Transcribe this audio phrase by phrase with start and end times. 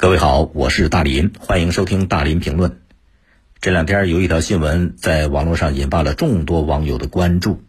[0.00, 2.78] 各位好，我是大林，欢迎收听大林评论。
[3.60, 7.64] 这两天有一条新闻在网络上引发了众多网友的关注。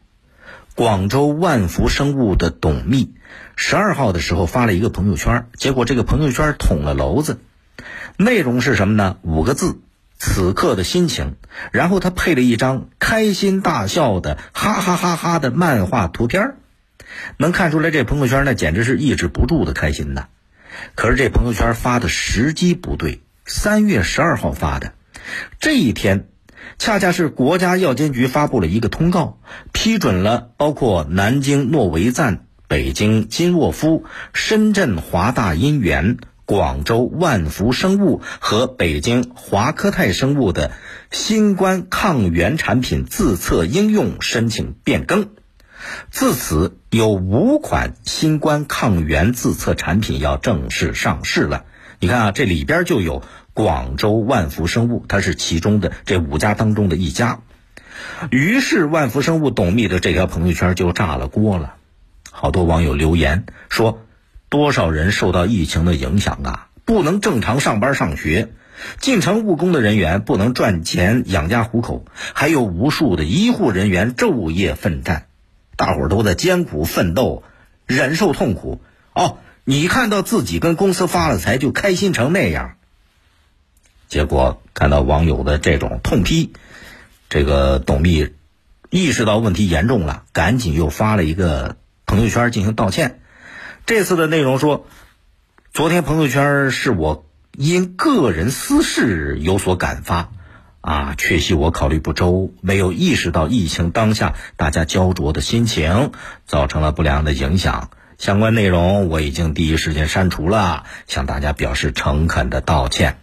[0.76, 3.16] 广州万福生物的董秘
[3.56, 7.40] 十二号的时候发了一个朋友圈，结果这个朋友圈捅了娄子。
[8.16, 9.18] 内容是什么呢？
[9.24, 9.80] 五个字：
[10.20, 11.36] 此刻的心情。
[11.72, 16.58] 然后他配了一张开心大笑的哈哈哈哈的漫画图片，
[17.38, 20.28] 能看出来这朋友圈呢简直是抑制不住的开心呐。
[20.96, 24.94] 可是这朋友圈发的时机不对，三月十二号发的，
[25.60, 26.30] 这一天，
[26.78, 29.40] 恰恰是国家药监局发布了一个通告，
[29.74, 40.72] 批准了包括南京诺维赞、北京金沃夫、深圳华大因缘、广州万福生物和北京华科泰生物的
[41.12, 45.30] 新冠抗原产品自测应用申请变更。
[46.12, 51.66] 自此，有五款新冠抗原自测产品要正式上市了。
[52.00, 57.40] 你看啊，这里边就有广州万福生物，它是其中的这五家当中的一家。
[58.30, 61.76] 于是，万福生物董秘的这条朋友圈就炸了锅了。
[62.32, 64.06] 好多网友留言说
[64.50, 68.50] ：“多少人受到疫情的影响啊，不能正常上班上学，
[69.00, 75.26] 进城务工的人员不能赚钱养家糊口，还有无数的医护人员昼夜奋战。”
[75.80, 77.42] 大伙儿都在艰苦奋斗，
[77.86, 78.82] 忍受痛苦。
[79.14, 82.76] 哦，你看到自己跟公司发了财就开心成那样。
[84.10, 86.52] 结果看到网友的这种痛批，
[87.30, 88.34] 这个董秘
[88.90, 93.22] 意识到问题严重了，赶紧又发了一个朋友圈进行道歉。
[93.86, 94.86] 这次的内容说，
[95.72, 100.30] 昨天朋友圈是我因个人私事有所感发。
[100.82, 106.12] 啊，确系我考虑不周，没有意识到疫情当下大家焦灼的心情，
[106.46, 107.90] 造成了不良的影响。
[108.18, 113.18] 相关内容我已经第一时间删除了，向大家表示诚恳的道歉。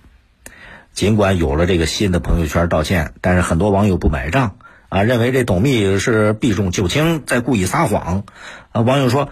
[0.92, 4.56] 尽管有了这个新的朋友圈道歉，但是很多网友不买账
[4.88, 8.24] 啊，认为这董秘是避重就轻，在故意撒谎。
[8.72, 9.30] 啊，网友说，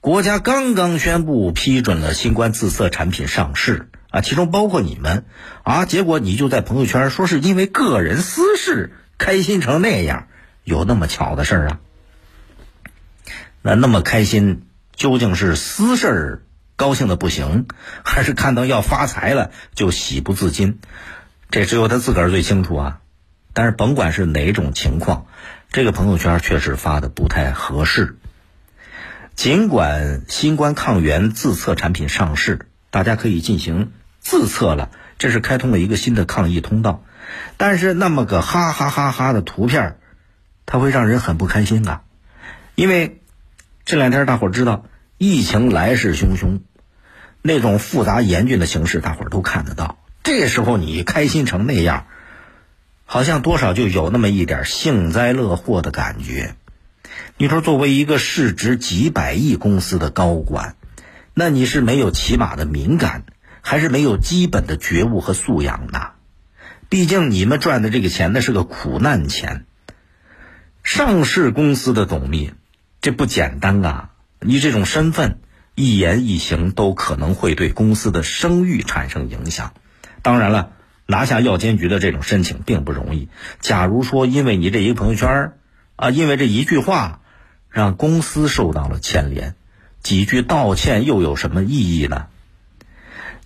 [0.00, 3.88] 国家刚刚宣布批准了新冠自测产品上市。
[4.10, 5.24] 啊，其中包括你们，
[5.62, 10.28] 啊，结果你就在朋友圈说是因为个人私事开心成那样，
[10.64, 11.80] 有那么巧的事儿啊？
[13.60, 14.62] 那那么开心，
[14.94, 16.42] 究竟是私事儿
[16.76, 17.66] 高兴的不行，
[18.02, 20.78] 还是看到要发财了就喜不自禁？
[21.50, 23.00] 这只有他自个儿最清楚啊。
[23.52, 25.26] 但是甭管是哪种情况，
[25.70, 28.16] 这个朋友圈确实发的不太合适。
[29.34, 33.92] 尽管新冠抗原自测产品上市，大家可以进行。
[34.28, 37.02] 自测了，这是开通了一个新的抗疫通道，
[37.56, 39.96] 但是那么个哈哈哈哈的图片，
[40.66, 42.02] 它会让人很不开心啊！
[42.74, 43.22] 因为
[43.86, 44.84] 这两天大伙儿知道
[45.16, 46.60] 疫情来势汹汹，
[47.40, 49.96] 那种复杂严峻的形势，大伙儿都看得到。
[50.22, 52.04] 这时候你开心成那样，
[53.06, 56.54] 好像多少就有那么一点幸灾乐祸的感觉。
[57.38, 60.76] 你说，作为一个市值几百亿公司的高管，
[61.32, 63.24] 那你是没有起码的敏感。
[63.62, 66.12] 还是没有基本的觉悟和素养的，
[66.88, 69.66] 毕竟你们赚的这个钱那是个苦难钱。
[70.82, 72.52] 上市公司的董秘，
[73.00, 74.10] 这不简单啊！
[74.40, 75.40] 你这种身份，
[75.74, 79.74] 一言一行都可能会对公司的声誉产生影响。
[80.22, 80.72] 当然了，
[81.04, 83.28] 拿下药监局的这种申请并不容易。
[83.60, 85.52] 假如说因为你这一个朋友圈
[85.96, 87.20] 啊，因为这一句话，
[87.68, 89.56] 让公司受到了牵连，
[90.02, 92.28] 几句道歉又有什么意义呢？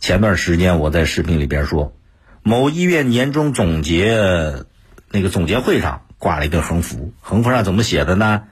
[0.02, 1.94] 前段时间我在视频里边说，
[2.42, 4.64] 某医院年终总结
[5.12, 8.42] 那个总结会上挂了一个横幅，横幅上怎么写的呢？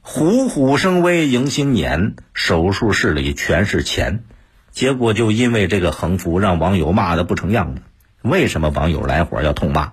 [0.00, 4.24] 虎虎生威迎新年，手术室里全是钱。
[4.72, 7.82] 结果就因为这个横幅，让网友骂的不成样子。
[8.22, 9.92] 为什么网友来火要痛骂？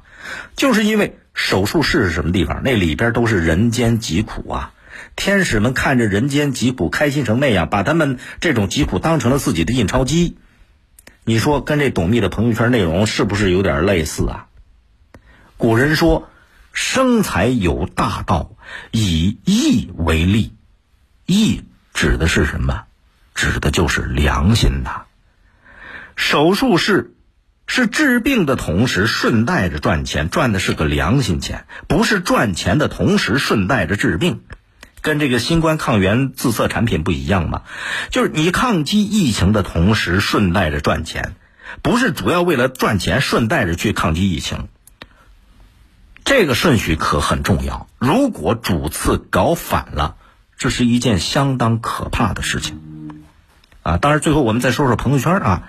[0.55, 2.63] 就是因为手术室是什么地方？
[2.63, 4.73] 那里边都是人间疾苦啊！
[5.15, 10.37] 天使们看着人间疾苦，开心成那样，把他们这种疾苦当成了自己的印钞机。
[11.25, 14.47] 你说跟这董秘的朋友圈内容是不是有点类似啊？
[15.55, 16.29] 古人说
[16.73, 18.51] ：“生财有大道，
[18.91, 20.53] 以义为利。”
[21.25, 22.83] 义指的是什么？
[23.33, 25.03] 指的就是良心呐。
[26.17, 27.13] 手术室
[27.65, 34.41] 是治病的同时顺带着赚钱，赚的是个良心钱，不是赚钱的同时顺带着治病。
[35.03, 37.61] 跟这个新冠抗原自测产品不一样嘛，
[38.09, 41.35] 就是你抗击疫情的同时顺带着赚钱，
[41.83, 44.69] 不是主要为了赚钱顺带着去抗击疫情。
[46.23, 47.87] 这个顺序可很重要。
[47.99, 50.15] 如果主次搞反了，
[50.57, 52.79] 这是一件相当可怕的事情。
[53.81, 55.63] 啊，当然最后我们再说说朋友圈啊，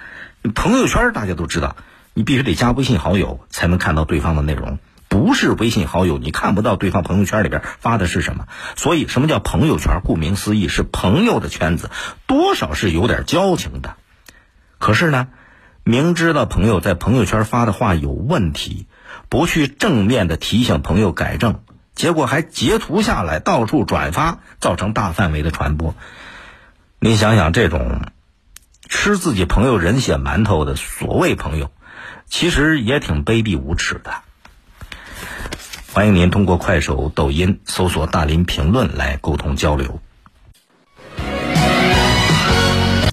[0.54, 1.74] 朋友圈大家都知道，
[2.14, 4.78] 你必须得加微信好友才能看到对方的内容，
[5.24, 8.46] 不是微信好友你看不到对方朋友圈里边发的是什么。
[8.76, 10.02] 所以，什么叫朋友圈？
[10.04, 11.88] 顾名思义，是朋友的圈子，
[12.26, 13.96] 多少是有点交情的。
[14.78, 15.28] 可是呢，
[15.82, 18.86] 明知道朋友在朋友圈发的话有问题，
[19.30, 21.60] 不去正面的提醒朋友改正，
[21.94, 25.94] 结果还截图下来到处转发，造成大范围的传播。
[27.00, 28.02] 您想想这种。
[28.86, 31.70] 吃自己朋友人血馒头的所谓朋友，
[32.26, 34.12] 其实也挺卑鄙无耻的。
[35.94, 40.00] 欢迎您通过快手、抖音搜索“大林评论”来沟通交流。